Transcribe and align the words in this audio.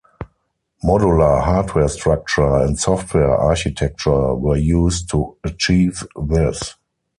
Modular 0.83 1.43
hardware 1.43 1.87
structure 1.87 2.55
and 2.55 2.79
software 2.79 3.37
architecture 3.37 4.33
were 4.33 4.57
used 4.57 5.11
to 5.11 5.37
achieve 5.43 6.03
this. 6.25 6.73